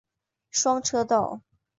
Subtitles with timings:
[0.49, 1.43] 双车道。